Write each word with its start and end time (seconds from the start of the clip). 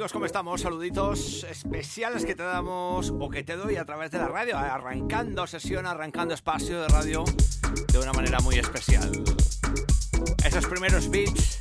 amigos? 0.00 0.12
¿Cómo 0.14 0.24
estamos? 0.24 0.62
Saluditos 0.62 1.44
especiales 1.44 2.24
que 2.24 2.34
te 2.34 2.42
damos 2.42 3.12
o 3.20 3.28
que 3.28 3.42
te 3.42 3.54
doy 3.54 3.76
a 3.76 3.84
través 3.84 4.10
de 4.10 4.16
la 4.16 4.28
radio, 4.28 4.56
arrancando 4.56 5.46
sesión, 5.46 5.84
arrancando 5.84 6.32
espacio 6.32 6.80
de 6.80 6.88
radio 6.88 7.22
de 7.92 7.98
una 7.98 8.14
manera 8.14 8.40
muy 8.40 8.58
especial. 8.58 9.12
Esos 10.42 10.66
primeros 10.68 11.10
beats, 11.10 11.58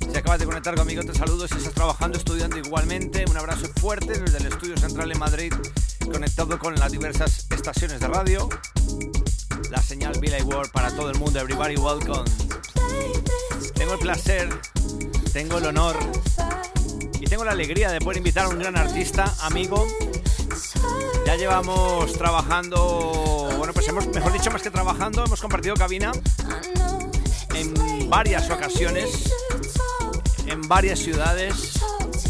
si 0.00 0.14
acabas 0.18 0.38
de 0.40 0.44
conectar 0.44 0.74
conmigo 0.74 1.02
te 1.02 1.14
saludo, 1.14 1.48
si 1.48 1.56
estás 1.56 1.72
trabajando, 1.72 2.18
estudiando 2.18 2.58
igualmente, 2.58 3.24
un 3.26 3.38
abrazo 3.38 3.66
fuerte 3.80 4.20
desde 4.20 4.36
el 4.36 4.48
estudio 4.48 4.76
central 4.76 5.10
en 5.10 5.18
Madrid, 5.18 5.54
conectado 6.12 6.58
con 6.58 6.74
las 6.74 6.92
diversas 6.92 7.46
estaciones 7.50 8.00
de 8.00 8.08
radio. 8.08 8.50
La 9.70 9.80
señal 9.80 10.12
Billy 10.20 10.42
World 10.42 10.72
para 10.72 10.94
todo 10.94 11.08
el 11.08 11.18
mundo, 11.18 11.40
everybody 11.40 11.76
welcome. 11.76 12.30
Tengo 13.72 13.94
el 13.94 13.98
placer, 13.98 14.60
tengo 15.32 15.56
el 15.56 15.64
honor 15.64 15.96
y 17.20 17.26
tengo 17.26 17.44
la 17.44 17.52
alegría 17.52 17.90
de 17.90 18.00
poder 18.00 18.18
invitar 18.18 18.46
a 18.46 18.48
un 18.48 18.58
gran 18.58 18.76
artista, 18.76 19.34
amigo. 19.40 19.86
Ya 21.26 21.36
llevamos 21.36 22.12
trabajando, 22.14 23.50
bueno, 23.58 23.72
pues 23.72 23.88
hemos, 23.88 24.06
mejor 24.08 24.32
dicho, 24.32 24.50
más 24.50 24.62
que 24.62 24.70
trabajando, 24.70 25.24
hemos 25.24 25.40
compartido 25.40 25.74
cabina 25.74 26.12
en 27.54 28.08
varias 28.08 28.50
ocasiones, 28.50 29.24
en 30.46 30.62
varias 30.68 31.00
ciudades, 31.00 31.78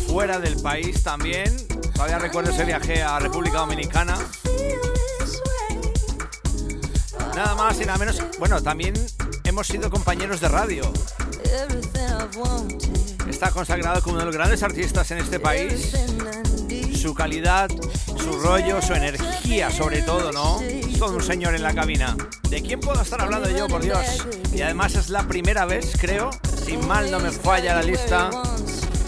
fuera 0.06 0.39
del 0.39 0.61
país 0.61 1.02
también. 1.02 1.55
Todavía 1.92 2.19
recuerdo 2.19 2.50
ese 2.50 2.64
viaje 2.64 3.02
a 3.02 3.19
República 3.19 3.58
Dominicana. 3.58 4.17
Nada 7.34 7.55
más 7.55 7.80
y 7.80 7.84
nada 7.84 7.98
menos. 7.98 8.23
Bueno, 8.39 8.62
también 8.62 8.95
hemos 9.45 9.67
sido 9.67 9.91
compañeros 9.91 10.41
de 10.41 10.48
radio. 10.48 10.92
Está 13.28 13.50
consagrado 13.50 14.02
como 14.02 14.14
uno 14.14 14.20
de 14.20 14.27
los 14.27 14.34
grandes 14.34 14.62
artistas 14.62 15.11
en 15.11 15.19
este 15.19 15.38
país. 15.38 15.92
Su 17.00 17.14
calidad, 17.14 17.70
su 18.16 18.41
rollo, 18.41 18.83
su 18.83 18.94
energía 18.94 19.70
sobre 19.70 20.02
todo, 20.02 20.33
¿no? 20.33 20.61
Todo 20.98 21.16
un 21.16 21.22
señor 21.22 21.55
en 21.55 21.62
la 21.62 21.74
cabina. 21.74 22.16
¿De 22.48 22.62
quién 22.62 22.80
puedo 22.80 23.00
estar 23.00 23.20
hablando 23.20 23.48
yo, 23.50 23.69
por 23.69 23.83
Dios? 23.83 24.27
Y 24.52 24.62
además 24.62 24.94
es 24.94 25.11
la 25.11 25.22
primera 25.28 25.64
vez, 25.66 25.92
creo, 26.00 26.30
si 26.64 26.77
mal 26.77 27.11
no 27.11 27.20
me 27.20 27.30
falla 27.30 27.74
la 27.74 27.83
lista, 27.83 28.30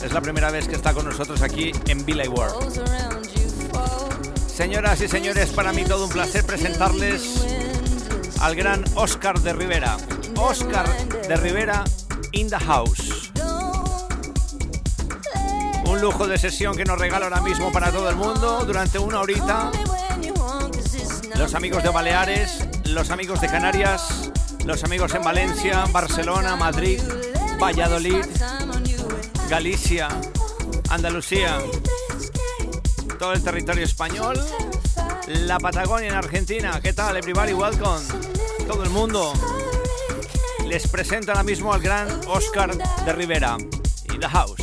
es 0.05 0.13
la 0.13 0.21
primera 0.21 0.51
vez 0.51 0.69
que 0.69 0.77
está 0.77 0.95
con 0.95 1.07
nosotros 1.07 1.43
aquí 1.43 1.73
en 1.89 2.05
Billy 2.05 2.29
World. 2.29 2.81
Señoras 4.47 5.01
y 5.01 5.09
señores, 5.09 5.51
para 5.51 5.73
mí 5.73 5.85
todo 5.85 6.05
un 6.05 6.11
placer 6.11 6.45
presentarles 6.45 7.45
al 8.41 8.55
gran 8.55 8.85
Oscar 8.95 9.41
de 9.41 9.53
Rivera. 9.53 9.97
Oscar 10.37 10.87
de 11.27 11.37
Rivera 11.37 11.85
in 12.41 12.49
the 12.49 12.59
house. 12.59 13.31
Un 15.85 16.01
lujo 16.01 16.27
de 16.27 16.39
sesión 16.39 16.75
que 16.75 16.85
nos 16.87 16.99
regala 16.99 17.27
ahora 17.27 17.43
mismo 17.43 17.71
para 17.71 17.93
todo 17.93 18.09
el 18.09 18.17
mundo 18.17 18.65
durante 18.65 18.99
una 18.99 19.21
horita. 19.21 19.71
Los 21.37 21.55
amigos 21.55 21.83
de 21.83 21.91
Baleares, 21.91 22.67
los 22.87 23.11
amigos 23.11 23.43
de 23.43 23.49
Canarias, 23.49 24.31
los 24.65 24.83
amigos 24.85 25.15
en 25.15 25.23
Valencia, 25.23 25.85
Barcelona, 25.93 26.57
Madrid, 26.57 27.03
Valladolid, 27.61 28.25
Galicia, 29.51 30.09
Andalucía, 30.89 31.59
todo 33.19 33.35
el 33.35 33.43
territorio 33.43 33.85
español, 33.85 34.43
la 35.27 35.59
Patagonia 35.59 36.09
en 36.09 36.15
Argentina. 36.15 36.81
¿Qué 36.83 36.95
tal, 36.95 37.19
everybody? 37.19 37.53
Welcome. 37.53 38.07
Todo 38.67 38.83
el 38.83 38.91
mundo. 38.91 39.35
Les 40.71 40.87
presento 40.87 41.33
ahora 41.33 41.43
mismo 41.43 41.73
al 41.73 41.81
gran 41.81 42.07
Oscar 42.29 42.71
de 42.77 43.13
Rivera. 43.13 43.57
In 43.59 44.21
the 44.21 44.29
house. 44.29 44.60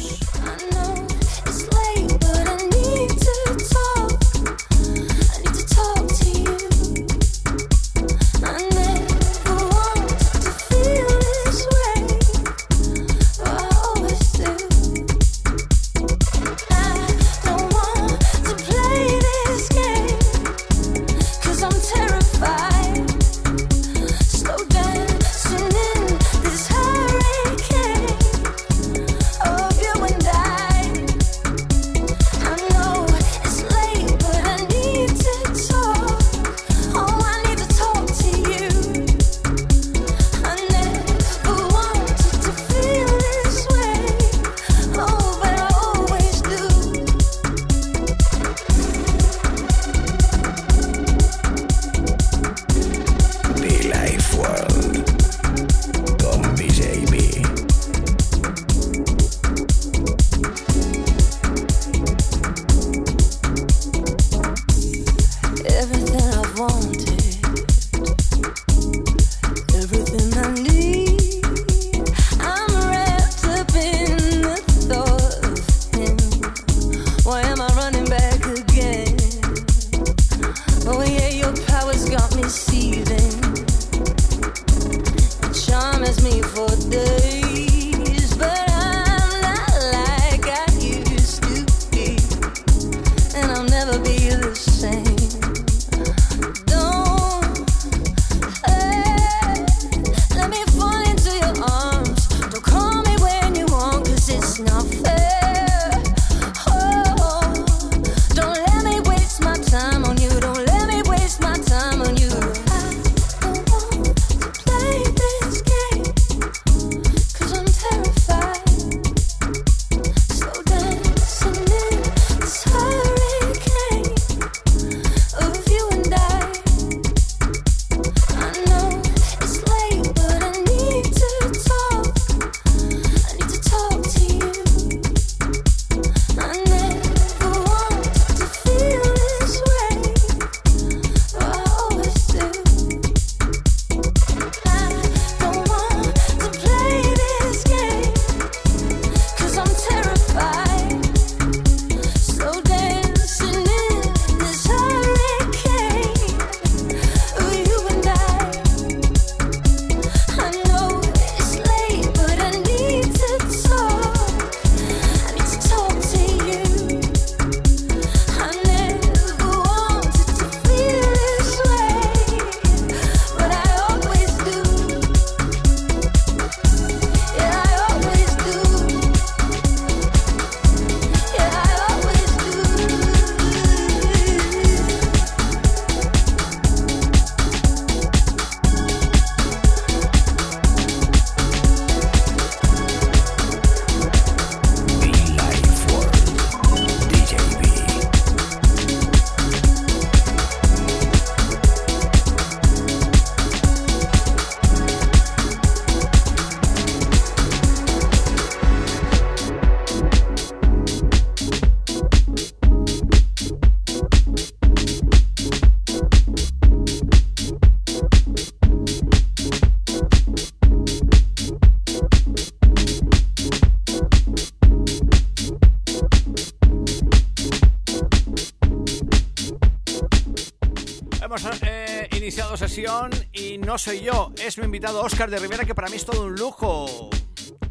Soy 233.88 234.02
yo, 234.02 234.34
es 234.46 234.58
mi 234.58 234.66
invitado 234.66 235.02
Oscar 235.02 235.30
de 235.30 235.40
Rivera, 235.40 235.64
que 235.64 235.74
para 235.74 235.88
mí 235.88 235.96
es 235.96 236.04
todo 236.04 236.26
un 236.26 236.36
lujo. 236.36 237.10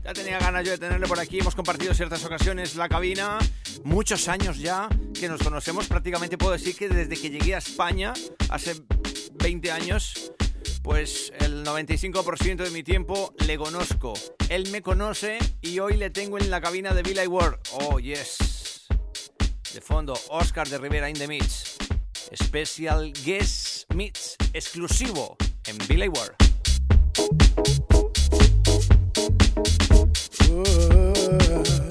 Ya 0.02 0.14
tenía 0.14 0.38
ganas 0.38 0.64
yo 0.64 0.70
de 0.70 0.78
tenerle 0.78 1.06
por 1.06 1.20
aquí, 1.20 1.40
hemos 1.40 1.54
compartido 1.54 1.92
ciertas 1.92 2.24
ocasiones 2.24 2.74
la 2.74 2.88
cabina, 2.88 3.36
muchos 3.84 4.26
años 4.28 4.56
ya 4.56 4.88
que 5.12 5.28
nos 5.28 5.42
conocemos, 5.42 5.88
prácticamente 5.88 6.38
puedo 6.38 6.52
decir 6.52 6.74
que 6.74 6.88
desde 6.88 7.20
que 7.20 7.28
llegué 7.28 7.54
a 7.54 7.58
España, 7.58 8.14
hace 8.48 8.80
20 9.34 9.70
años, 9.70 10.32
pues 10.82 11.34
el 11.38 11.62
95% 11.66 12.64
de 12.64 12.70
mi 12.70 12.82
tiempo 12.82 13.34
le 13.46 13.58
conozco. 13.58 14.14
Él 14.48 14.70
me 14.72 14.80
conoce 14.80 15.36
y 15.60 15.80
hoy 15.80 15.98
le 15.98 16.08
tengo 16.08 16.38
en 16.38 16.50
la 16.50 16.62
cabina 16.62 16.94
de 16.94 17.02
Villa 17.02 17.28
World. 17.28 17.58
Oh, 17.72 17.98
yes. 17.98 18.86
De 19.74 19.82
fondo, 19.82 20.18
Oscar 20.30 20.66
de 20.66 20.78
Rivera 20.78 21.10
in 21.10 21.18
the 21.18 21.28
Mix. 21.28 21.76
Special 22.32 23.12
Guest 23.12 23.92
Mix 23.92 24.36
exclusivo 24.54 25.36
en 25.68 25.76
Billy 25.88 26.08
Ward. 26.08 26.34
Uh. 30.48 30.48
Oh, 30.48 30.64
oh, 30.90 31.64
oh. 31.70 31.86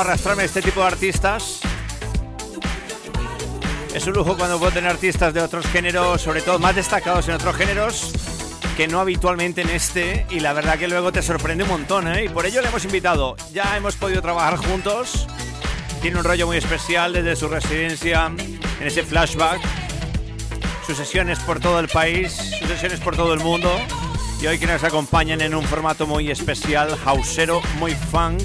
Arrastrarme 0.00 0.44
este 0.44 0.62
tipo 0.62 0.80
de 0.80 0.86
artistas. 0.86 1.60
Es 3.94 4.06
un 4.06 4.14
lujo 4.14 4.36
cuando 4.36 4.58
puedo 4.58 4.72
tener 4.72 4.90
artistas 4.90 5.32
de 5.32 5.40
otros 5.40 5.66
géneros, 5.66 6.20
sobre 6.20 6.42
todo 6.42 6.58
más 6.58 6.74
destacados 6.74 7.28
en 7.28 7.34
otros 7.34 7.54
géneros, 7.54 8.12
que 8.76 8.88
no 8.88 8.98
habitualmente 8.98 9.62
en 9.62 9.70
este. 9.70 10.26
Y 10.30 10.40
la 10.40 10.52
verdad 10.52 10.78
que 10.78 10.88
luego 10.88 11.12
te 11.12 11.22
sorprende 11.22 11.62
un 11.62 11.70
montón, 11.70 12.08
¿eh? 12.08 12.24
Y 12.24 12.28
por 12.28 12.44
ello 12.44 12.60
le 12.60 12.68
hemos 12.68 12.84
invitado. 12.84 13.36
Ya 13.52 13.76
hemos 13.76 13.94
podido 13.94 14.20
trabajar 14.20 14.56
juntos. 14.56 15.28
Tiene 16.02 16.18
un 16.18 16.24
rollo 16.24 16.46
muy 16.46 16.56
especial 16.56 17.12
desde 17.12 17.36
su 17.36 17.48
residencia 17.48 18.26
en 18.80 18.86
ese 18.86 19.04
flashback. 19.04 19.60
Sus 20.86 20.96
sesiones 20.96 21.38
por 21.38 21.60
todo 21.60 21.78
el 21.78 21.88
país, 21.88 22.32
sus 22.32 22.68
sesiones 22.68 23.00
por 23.00 23.16
todo 23.16 23.32
el 23.32 23.40
mundo. 23.40 23.70
Y 24.40 24.46
hoy 24.46 24.58
que 24.58 24.66
nos 24.66 24.84
acompañan 24.84 25.40
en 25.40 25.54
un 25.54 25.64
formato 25.64 26.06
muy 26.06 26.30
especial, 26.30 26.98
hausero, 27.06 27.62
muy 27.78 27.94
funk, 27.94 28.42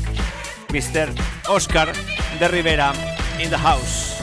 Mr. 0.70 1.10
Oscar 1.48 1.92
de 2.40 2.48
Rivera 2.48 2.94
in 3.40 3.50
the 3.50 3.58
house. 3.58 4.19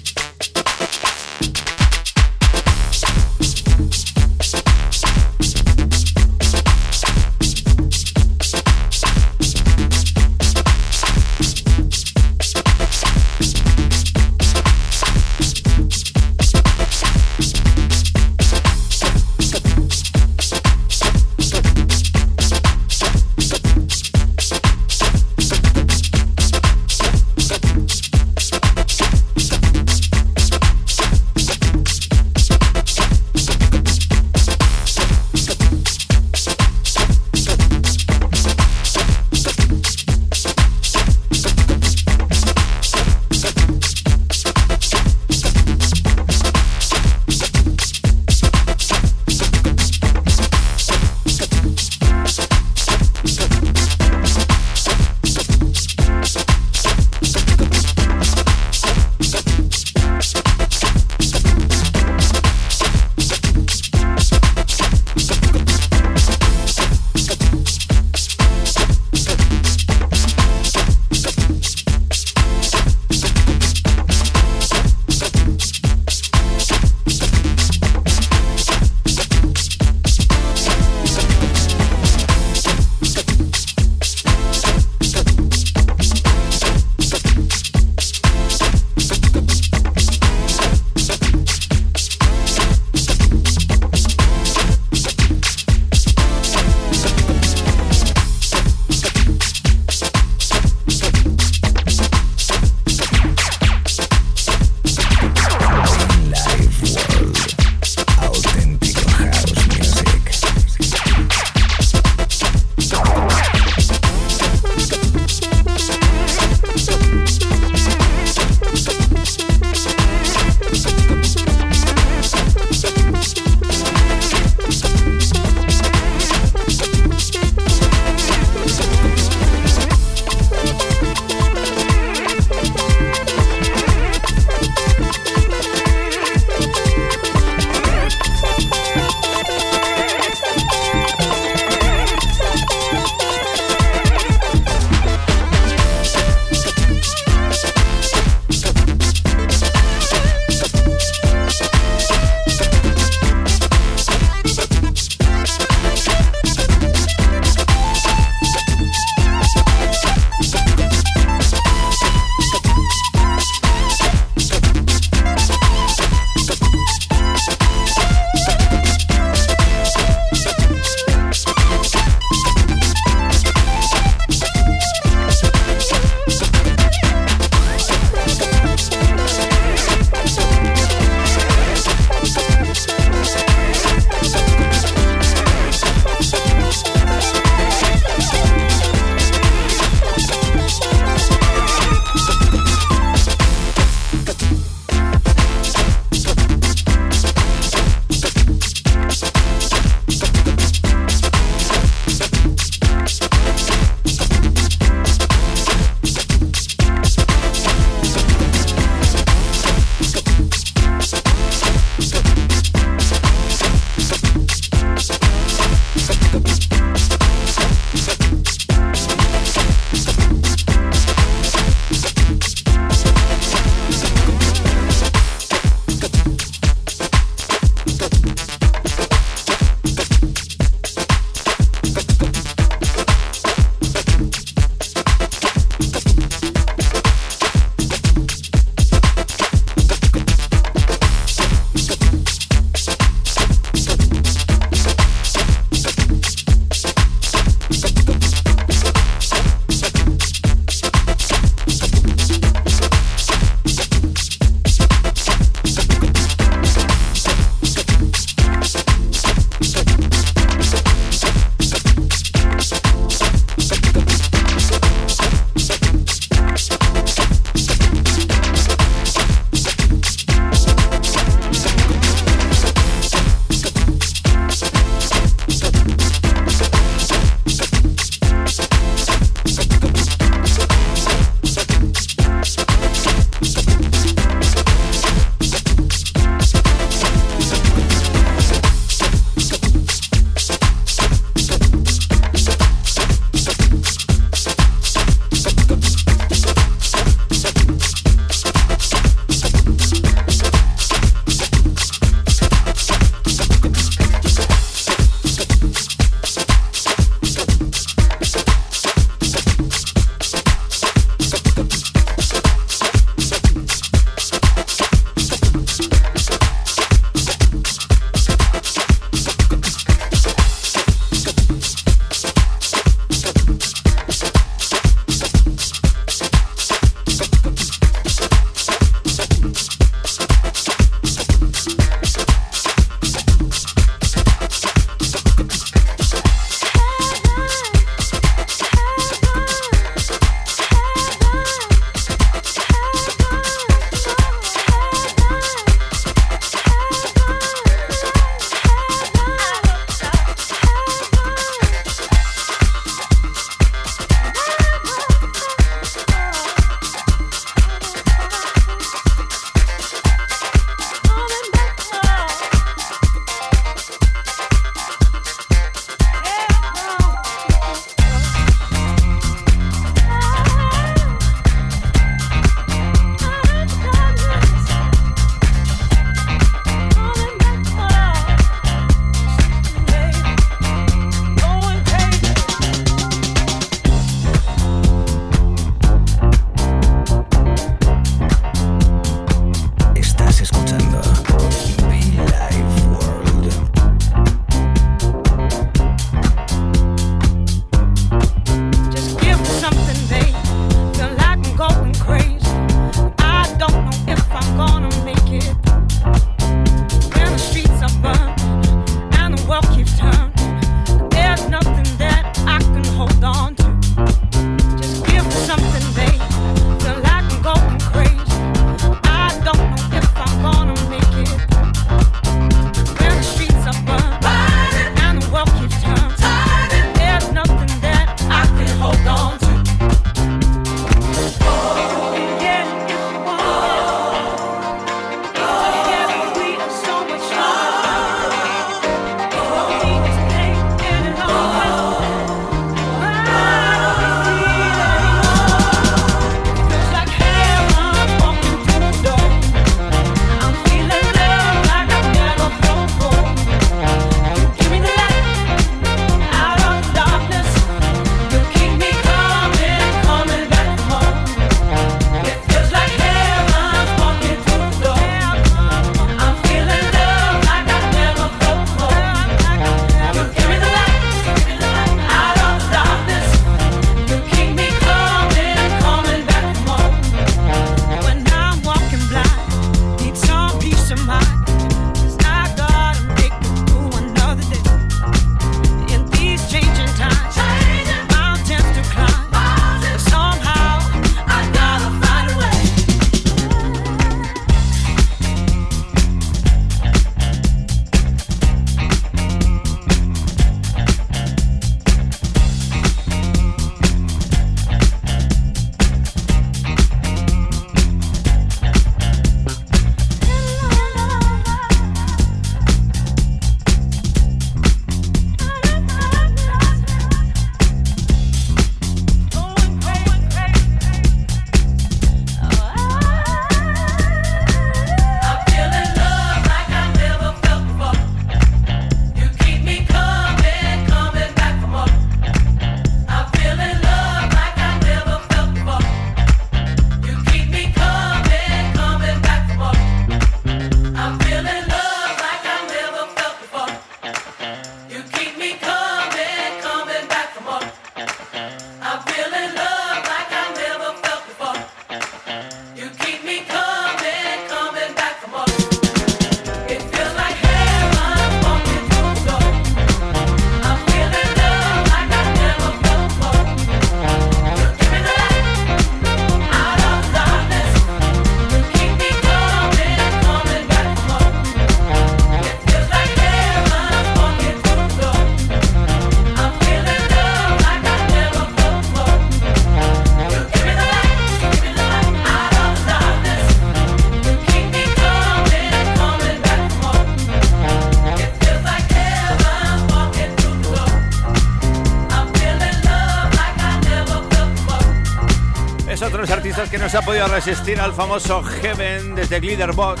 Que 596.66 596.78
no 596.78 596.88
se 596.88 596.98
ha 596.98 597.02
podido 597.02 597.28
resistir 597.28 597.80
al 597.80 597.92
famoso 597.92 598.42
Heaven 598.42 599.14
desde 599.14 599.38
Glitterbox. 599.38 600.00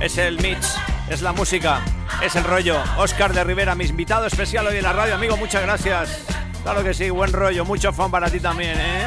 Es 0.00 0.18
el 0.18 0.36
mix, 0.40 0.76
es 1.08 1.22
la 1.22 1.32
música, 1.32 1.80
es 2.20 2.34
el 2.34 2.42
rollo. 2.42 2.82
Oscar 2.96 3.32
de 3.32 3.44
Rivera, 3.44 3.76
mi 3.76 3.84
invitado 3.84 4.26
especial 4.26 4.66
hoy 4.66 4.78
en 4.78 4.82
la 4.82 4.92
radio, 4.92 5.14
amigo, 5.14 5.36
muchas 5.36 5.62
gracias. 5.62 6.24
Claro 6.64 6.82
que 6.82 6.92
sí, 6.92 7.08
buen 7.10 7.32
rollo, 7.32 7.64
mucho 7.64 7.92
fan 7.92 8.10
para 8.10 8.28
ti 8.28 8.40
también, 8.40 8.76
¿eh? 8.76 9.06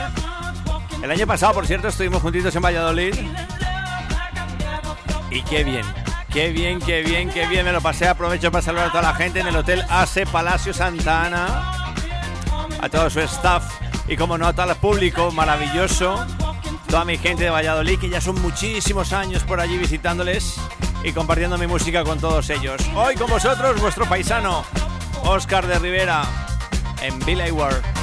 El 1.03 1.11
año 1.11 1.27
pasado, 1.27 1.53
por 1.53 1.67
cierto, 1.67 1.89
estuvimos 1.89 2.21
juntitos 2.21 2.55
en 2.55 2.61
Valladolid. 2.61 3.13
Y 5.31 5.41
qué 5.41 5.65
bien, 5.65 5.85
qué 6.31 6.51
bien, 6.51 6.79
qué 6.79 7.01
bien, 7.03 7.29
qué 7.29 7.45
bien 7.47 7.65
me 7.65 7.73
lo 7.73 7.81
pasé. 7.81 8.07
Aprovecho 8.07 8.49
para 8.51 8.61
saludar 8.61 8.87
a 8.87 8.91
toda 8.91 9.03
la 9.03 9.15
gente 9.15 9.41
en 9.41 9.47
el 9.47 9.55
Hotel 9.57 9.83
AC 9.89 10.25
Palacio 10.31 10.73
Santa 10.73 11.25
Ana. 11.25 11.74
A 12.85 12.89
todo 12.89 13.09
su 13.09 13.19
staff 13.21 13.63
y 14.07 14.15
como 14.15 14.37
no 14.37 14.45
a 14.45 14.53
todo 14.53 14.69
el 14.69 14.77
público 14.77 15.31
maravilloso. 15.31 16.23
Toda 16.87 17.03
mi 17.03 17.17
gente 17.17 17.45
de 17.45 17.49
Valladolid, 17.49 17.97
que 17.97 18.09
ya 18.09 18.21
son 18.21 18.39
muchísimos 18.43 19.11
años 19.11 19.43
por 19.43 19.59
allí 19.59 19.75
visitándoles 19.79 20.57
y 21.03 21.11
compartiendo 21.11 21.57
mi 21.57 21.65
música 21.65 22.03
con 22.03 22.19
todos 22.19 22.47
ellos. 22.51 22.79
Hoy 22.95 23.15
con 23.15 23.27
vosotros, 23.27 23.81
vuestro 23.81 24.05
paisano, 24.05 24.63
Oscar 25.23 25.65
de 25.65 25.79
Rivera 25.79 26.25
en 27.01 27.19
Ward. 27.55 27.94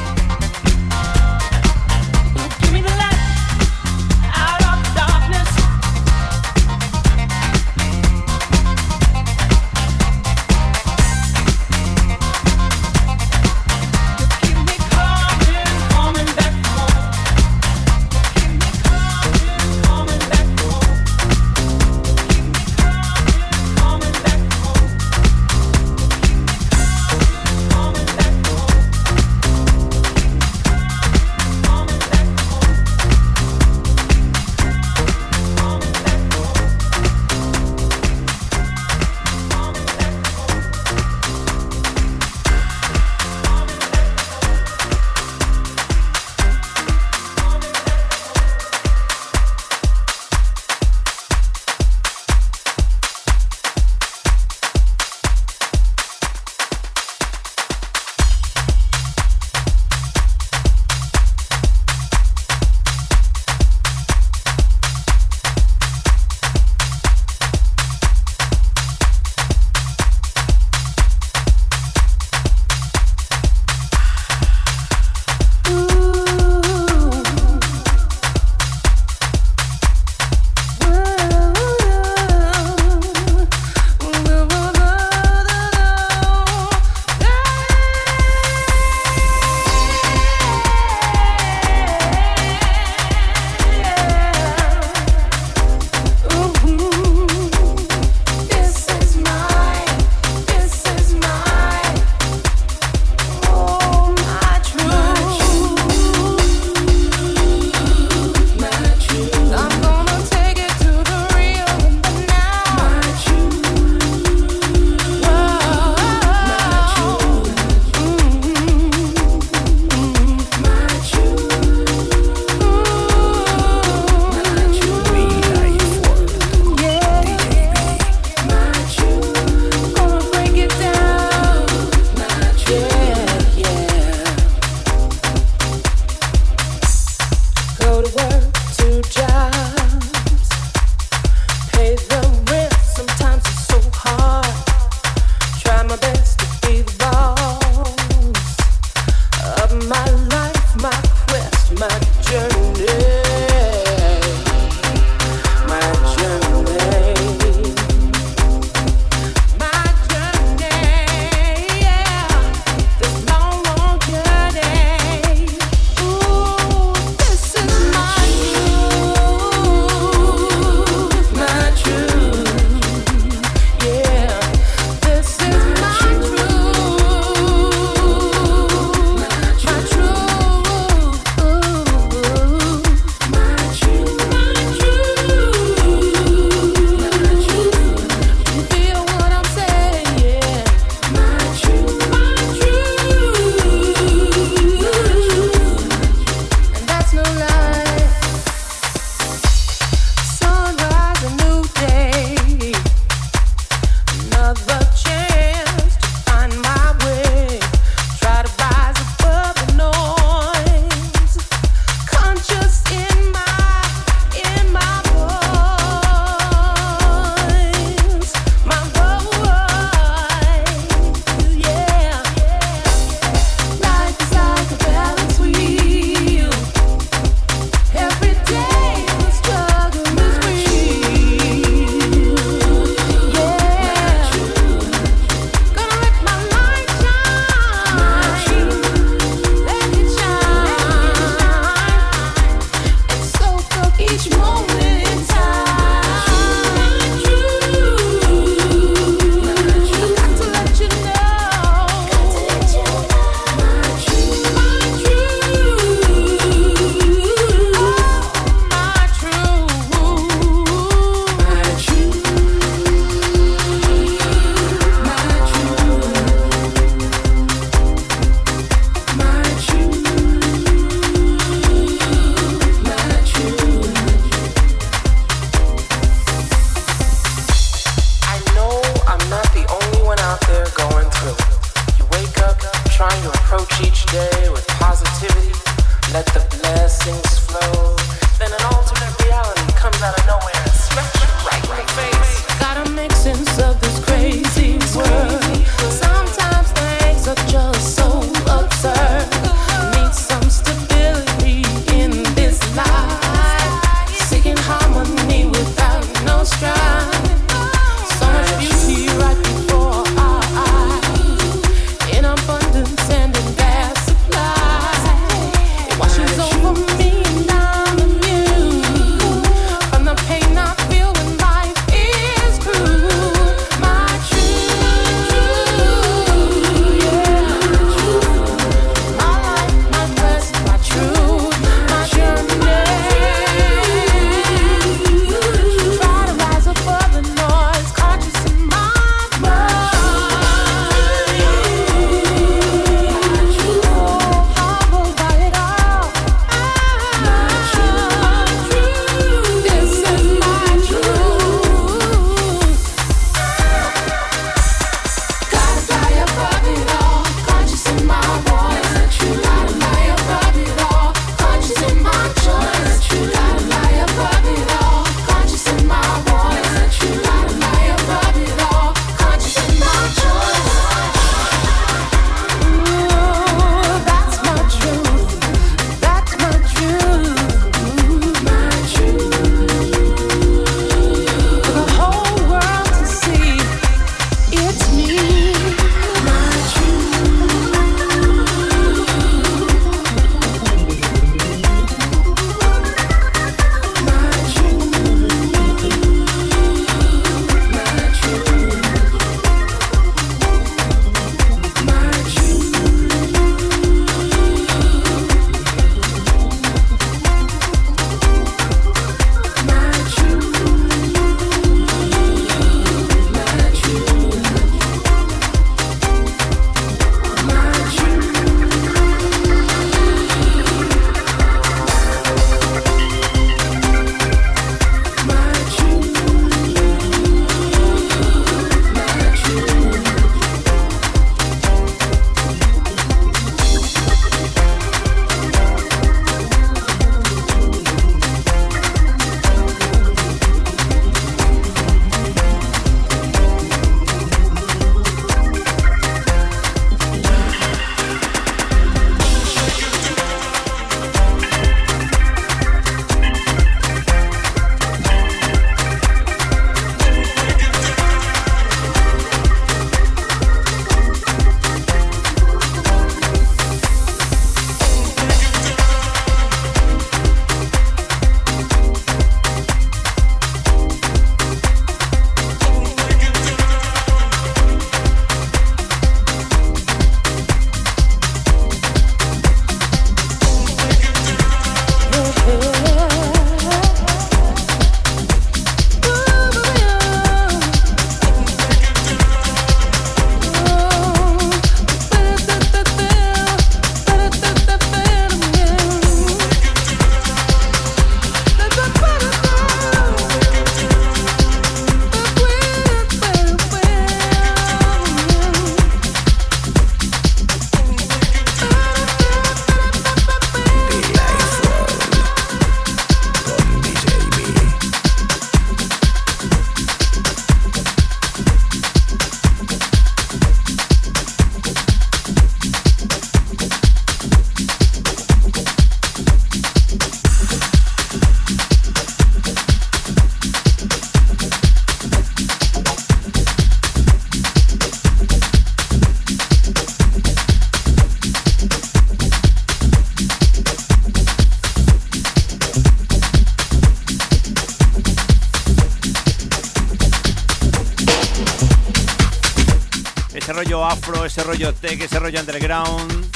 Ese 551.43 551.51
rollo 551.51 551.75
tech, 551.75 552.01
ese 552.01 552.21
rollo 552.21 552.39
underground. 552.39 553.27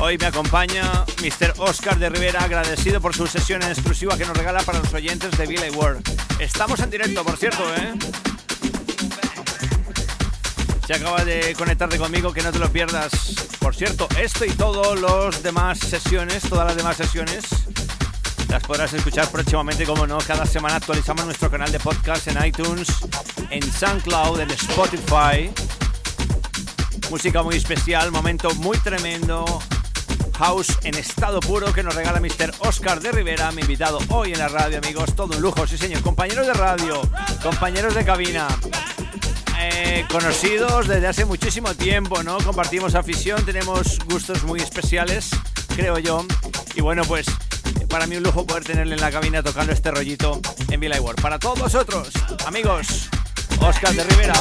Hoy 0.00 0.18
me 0.18 0.26
acompaña 0.26 1.04
Mr. 1.20 1.54
Oscar 1.58 1.96
de 1.96 2.08
Rivera, 2.08 2.42
agradecido 2.42 3.00
por 3.00 3.14
su 3.14 3.28
sesión 3.28 3.62
en 3.62 3.70
exclusiva 3.70 4.18
que 4.18 4.24
nos 4.24 4.36
regala 4.36 4.62
para 4.62 4.80
los 4.80 4.92
oyentes 4.92 5.30
de 5.38 5.46
Billy 5.46 5.70
World. 5.70 6.02
Estamos 6.40 6.80
en 6.80 6.90
directo, 6.90 7.22
por 7.24 7.36
cierto, 7.36 7.62
¿eh? 7.76 7.94
Se 10.84 10.94
acaba 10.94 11.24
de 11.24 11.54
conectarte 11.56 11.98
conmigo, 11.98 12.32
que 12.32 12.42
no 12.42 12.50
te 12.50 12.58
lo 12.58 12.68
pierdas. 12.72 13.12
Por 13.60 13.76
cierto, 13.76 14.08
esto 14.18 14.44
y 14.44 14.50
todos 14.50 14.98
los 14.98 15.40
demás 15.44 15.78
sesiones, 15.78 16.42
todas 16.48 16.66
las 16.66 16.76
demás 16.76 16.96
sesiones, 16.96 17.44
las 18.48 18.62
podrás 18.64 18.92
escuchar 18.92 19.30
próximamente, 19.30 19.84
como 19.84 20.04
no. 20.06 20.18
Cada 20.18 20.46
semana 20.46 20.76
actualizamos 20.76 21.26
nuestro 21.26 21.48
canal 21.48 21.70
de 21.70 21.78
podcast 21.78 22.26
en 22.26 22.44
iTunes, 22.44 22.88
en 23.50 23.62
SoundCloud, 23.62 24.40
en 24.40 24.50
Spotify. 24.50 25.52
Música 27.12 27.42
muy 27.42 27.56
especial, 27.56 28.10
momento 28.10 28.54
muy 28.54 28.78
tremendo. 28.78 29.44
House 30.38 30.78
en 30.82 30.94
estado 30.94 31.40
puro 31.40 31.70
que 31.70 31.82
nos 31.82 31.94
regala 31.94 32.20
Mr. 32.20 32.54
Oscar 32.60 33.00
de 33.00 33.12
Rivera, 33.12 33.52
mi 33.52 33.60
invitado 33.60 33.98
hoy 34.08 34.32
en 34.32 34.38
la 34.38 34.48
radio, 34.48 34.78
amigos. 34.78 35.14
Todo 35.14 35.36
un 35.36 35.42
lujo, 35.42 35.66
sí, 35.66 35.76
señor. 35.76 36.00
Compañeros 36.00 36.46
de 36.46 36.54
radio, 36.54 37.02
compañeros 37.42 37.94
de 37.94 38.06
cabina. 38.06 38.48
Eh, 39.60 40.06
conocidos 40.10 40.88
desde 40.88 41.06
hace 41.06 41.26
muchísimo 41.26 41.74
tiempo, 41.74 42.22
¿no? 42.22 42.38
Compartimos 42.38 42.94
afición, 42.94 43.44
tenemos 43.44 43.98
gustos 44.06 44.42
muy 44.44 44.60
especiales, 44.60 45.28
creo 45.76 45.98
yo. 45.98 46.24
Y 46.74 46.80
bueno, 46.80 47.02
pues 47.04 47.26
para 47.90 48.06
mí 48.06 48.16
un 48.16 48.22
lujo 48.22 48.46
poder 48.46 48.64
tenerle 48.64 48.94
en 48.94 49.02
la 49.02 49.10
cabina 49.10 49.42
tocando 49.42 49.74
este 49.74 49.90
rollito 49.90 50.40
en 50.70 50.80
Villa. 50.80 50.96
Para 51.20 51.38
todos 51.38 51.58
vosotros, 51.58 52.08
amigos, 52.46 53.10
Oscar 53.60 53.92
de 53.92 54.02
Rivera. 54.02 54.32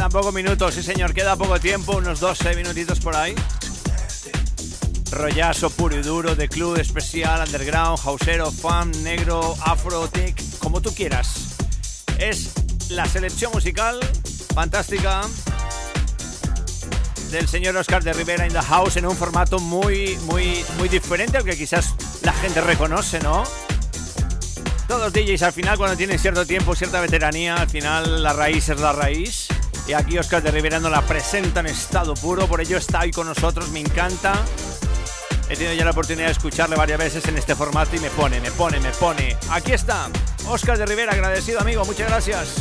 Quedan 0.00 0.12
pocos 0.12 0.32
minutos, 0.32 0.74
sí 0.74 0.82
señor, 0.82 1.12
queda 1.12 1.36
poco 1.36 1.60
tiempo, 1.60 1.98
unos 1.98 2.20
12 2.20 2.56
minutitos 2.56 3.00
por 3.00 3.14
ahí. 3.14 3.34
Rollazo 5.10 5.68
puro 5.68 5.94
y 5.94 6.00
duro 6.00 6.34
de 6.34 6.48
club 6.48 6.78
especial, 6.78 7.46
underground, 7.46 7.98
hausero, 8.02 8.50
fan, 8.50 8.90
negro, 9.02 9.54
afro, 9.60 10.08
tech, 10.08 10.42
como 10.58 10.80
tú 10.80 10.94
quieras. 10.94 11.48
Es 12.18 12.50
la 12.88 13.04
selección 13.04 13.52
musical 13.52 14.00
fantástica 14.54 15.20
del 17.30 17.46
señor 17.46 17.76
Oscar 17.76 18.02
de 18.02 18.14
Rivera 18.14 18.46
in 18.46 18.54
the 18.54 18.62
House 18.62 18.96
en 18.96 19.04
un 19.04 19.14
formato 19.14 19.58
muy, 19.58 20.16
muy, 20.22 20.64
muy 20.78 20.88
diferente 20.88 21.36
al 21.36 21.44
que 21.44 21.58
quizás 21.58 21.94
la 22.22 22.32
gente 22.32 22.62
reconoce, 22.62 23.20
¿no? 23.20 23.44
Todos 24.88 25.12
DJs 25.12 25.42
al 25.42 25.52
final 25.52 25.76
cuando 25.76 25.94
tienen 25.94 26.18
cierto 26.18 26.46
tiempo, 26.46 26.74
cierta 26.74 27.02
veteranía, 27.02 27.56
al 27.56 27.68
final 27.68 28.22
la 28.22 28.32
raíz 28.32 28.70
es 28.70 28.80
la 28.80 28.92
raíz. 28.92 29.39
Y 29.90 29.92
aquí 29.92 30.16
Oscar 30.18 30.40
de 30.40 30.52
Rivera 30.52 30.78
nos 30.78 30.92
la 30.92 31.02
presenta 31.02 31.58
en 31.58 31.66
estado 31.66 32.14
puro, 32.14 32.46
por 32.46 32.60
ello 32.60 32.76
está 32.76 33.00
ahí 33.00 33.10
con 33.10 33.26
nosotros, 33.26 33.70
me 33.70 33.80
encanta. 33.80 34.34
He 35.48 35.56
tenido 35.56 35.74
ya 35.74 35.84
la 35.84 35.90
oportunidad 35.90 36.26
de 36.26 36.30
escucharle 36.30 36.76
varias 36.76 36.96
veces 36.96 37.24
en 37.26 37.36
este 37.36 37.56
formato 37.56 37.96
y 37.96 37.98
me 37.98 38.08
pone, 38.10 38.40
me 38.40 38.52
pone, 38.52 38.78
me 38.78 38.92
pone. 38.92 39.36
Aquí 39.50 39.72
está, 39.72 40.08
Oscar 40.46 40.78
de 40.78 40.86
Rivera, 40.86 41.12
agradecido 41.12 41.58
amigo, 41.60 41.84
muchas 41.84 42.08
gracias. 42.08 42.54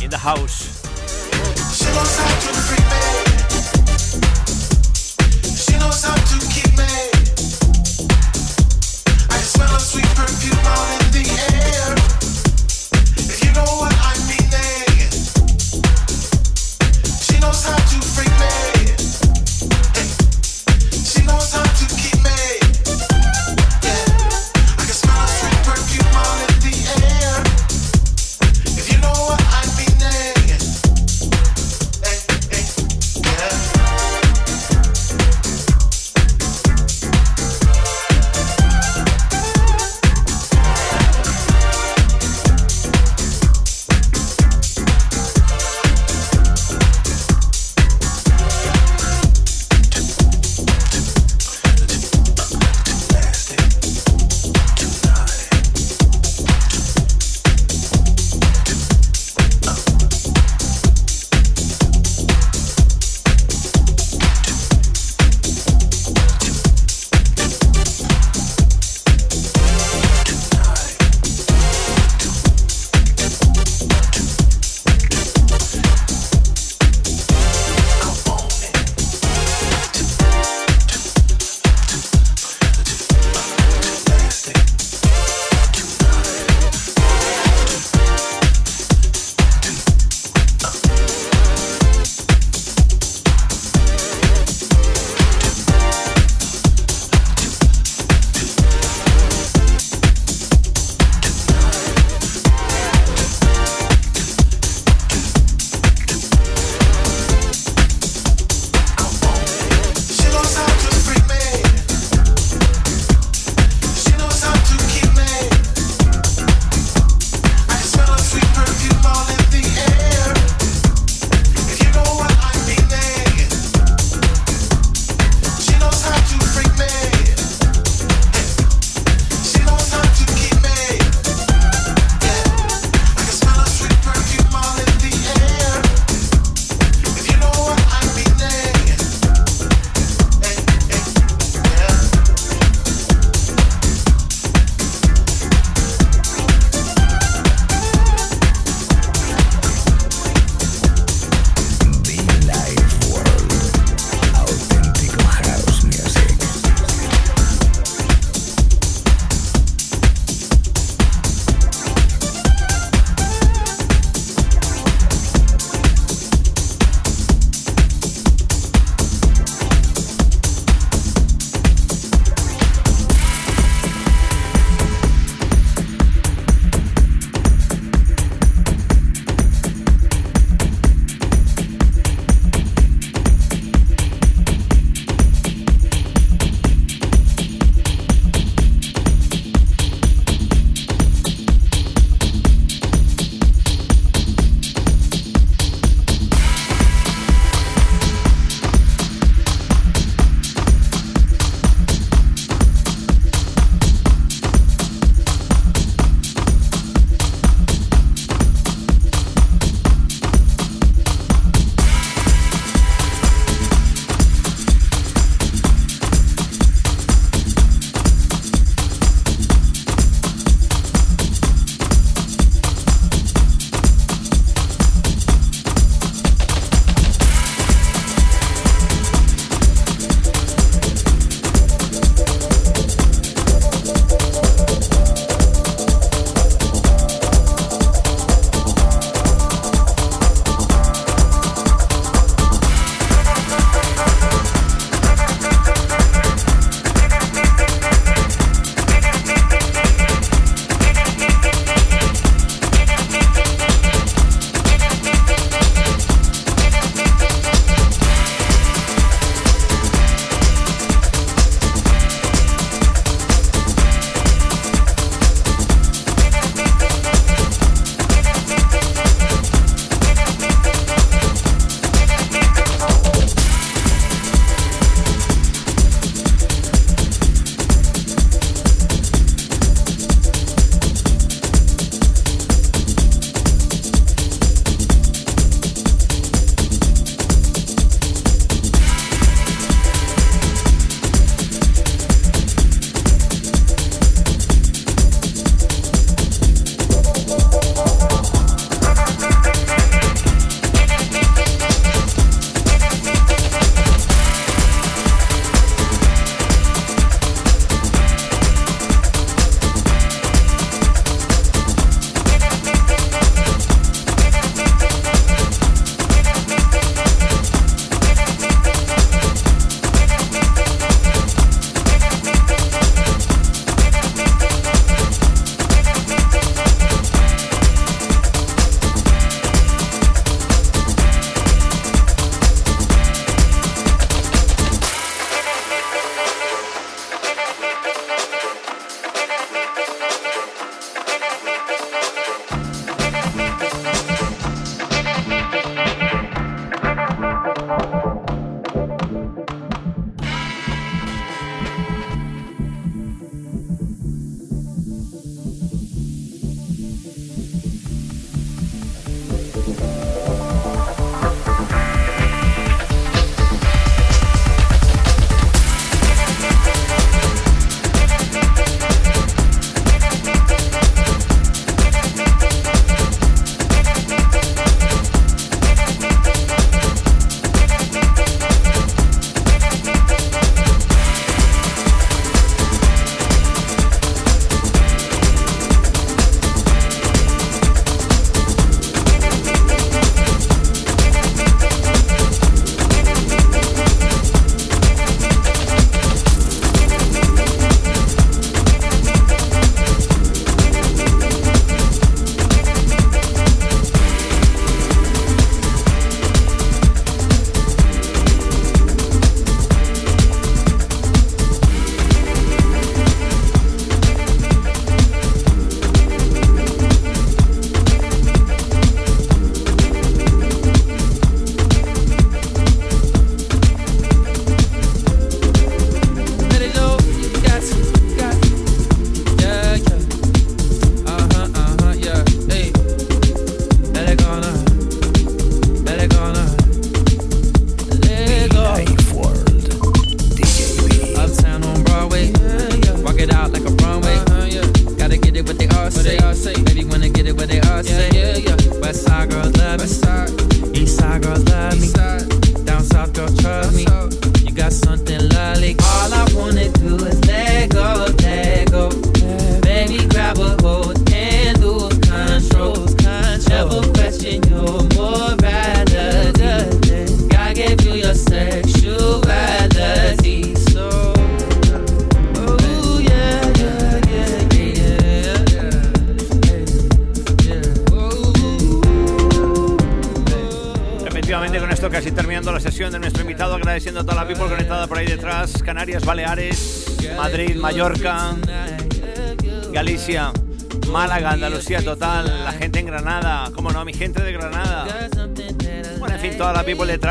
In 0.00 0.08
the 0.08 0.16
house. 0.16 0.70
sweet 9.78 10.06
perfume 10.16 10.56
in 10.56 11.12
the 11.12 11.52
air. 11.52 11.53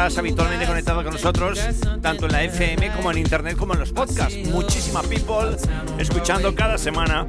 Detrás 0.03 0.17
habitualmente 0.17 0.65
conectada 0.65 1.01
con 1.01 1.13
nosotros, 1.13 1.59
tanto 2.01 2.25
en 2.25 2.31
la 2.33 2.43
FM 2.43 2.91
como 2.91 3.11
en 3.11 3.19
internet 3.19 3.55
como 3.55 3.73
en 3.73 3.79
los 3.79 3.93
podcasts. 3.93 4.35
Muchísima 4.49 5.01
people 5.03 5.55
escuchando 5.97 6.53
cada 6.53 6.77
semana 6.77 7.25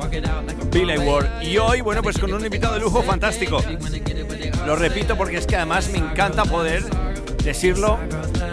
Billy 0.73 0.99
Ward. 0.99 1.43
Y 1.43 1.57
hoy, 1.59 1.83
bueno, 1.83 2.03
pues 2.03 2.19
con 2.19 2.33
un 2.33 2.45
invitado 2.45 2.75
de 2.75 2.81
lujo 2.81 3.05
fantástico. 3.05 3.63
Lo 4.67 4.75
repito 4.75 5.17
porque 5.17 5.37
es 5.37 5.47
que 5.47 5.55
además 5.55 5.89
me 5.91 5.99
encanta 5.99 6.45
poder 6.45 6.83
decirlo, 7.45 7.97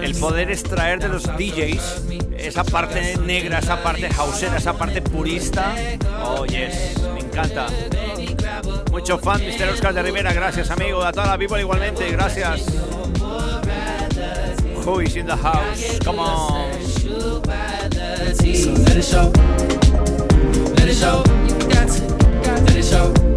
el 0.04 0.14
poder 0.14 0.52
extraer 0.52 1.00
de 1.00 1.08
los 1.08 1.24
DJs 1.24 2.04
esa 2.38 2.64
parte 2.64 3.18
negra, 3.18 3.58
esa 3.58 3.82
parte 3.82 4.08
hausera, 4.20 4.58
esa 4.58 4.74
parte 4.74 5.02
purista. 5.02 5.74
Oh, 6.24 6.46
yes, 6.46 7.00
me 7.14 7.22
encanta. 7.22 7.66
Mucho 8.92 9.18
fan, 9.18 9.42
Mr. 9.42 9.70
Oscar 9.70 9.96
de 9.96 10.04
Rivera, 10.04 10.32
gracias 10.32 10.70
amigo, 10.70 11.02
a 11.02 11.12
toda 11.12 11.26
la 11.26 11.38
people 11.40 11.60
igualmente, 11.60 12.12
gracias. 12.12 12.66
Who 14.84 15.00
is 15.00 15.16
in 15.16 15.28
the 15.28 15.36
house? 15.36 16.00
Come 16.00 16.20
on. 16.20 16.82
So 16.82 17.52
let 17.52 18.98
it 18.98 19.04
show. 19.04 19.32
Let 20.76 20.90
it 20.90 20.96
show. 20.96 21.24
You 21.48 21.56
got 21.70 21.88
to, 21.88 22.02
got 22.44 22.58
to 22.58 22.64
Let 22.64 22.76
it 22.76 22.86
show. 22.86 23.31